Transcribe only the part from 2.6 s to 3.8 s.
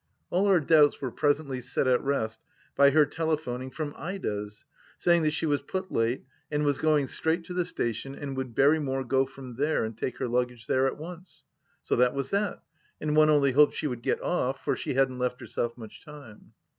by her telephoning